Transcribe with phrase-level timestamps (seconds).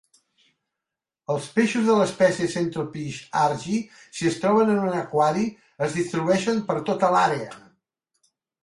[1.33, 5.49] Els peixos de l'espècie 'Centropyge argi', si es troben en un aquari,
[5.89, 7.57] es distribueixen per tota l'àrea.